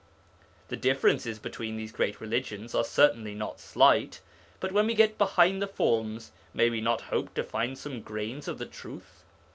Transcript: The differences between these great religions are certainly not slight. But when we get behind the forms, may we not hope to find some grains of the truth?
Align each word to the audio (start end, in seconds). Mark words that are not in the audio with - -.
The 0.69 0.77
differences 0.77 1.37
between 1.37 1.75
these 1.77 1.91
great 1.91 2.19
religions 2.19 2.73
are 2.73 2.83
certainly 2.83 3.35
not 3.35 3.59
slight. 3.59 4.19
But 4.59 4.71
when 4.71 4.87
we 4.87 4.95
get 4.95 5.19
behind 5.19 5.61
the 5.61 5.67
forms, 5.67 6.31
may 6.55 6.71
we 6.71 6.81
not 6.81 7.01
hope 7.01 7.35
to 7.35 7.43
find 7.43 7.77
some 7.77 8.01
grains 8.01 8.47
of 8.47 8.57
the 8.57 8.65
truth? 8.65 9.23